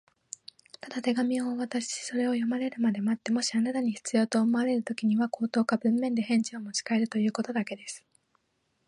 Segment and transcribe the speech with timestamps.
[0.81, 8.03] 「ただ手紙をお渡しし、それを読まれるまで待って、もしあなたに必要と思われるときには、口頭か文面で返事をもちかえるということだけです」